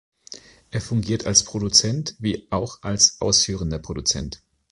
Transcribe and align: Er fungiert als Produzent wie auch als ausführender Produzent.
Er 0.71 0.81
fungiert 0.81 1.27
als 1.27 1.43
Produzent 1.43 2.15
wie 2.17 2.47
auch 2.51 2.81
als 2.81 3.17
ausführender 3.21 3.77
Produzent. 3.77 4.41